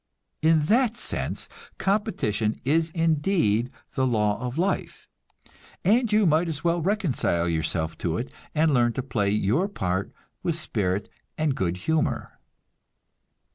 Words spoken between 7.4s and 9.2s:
yourself to it, and learn to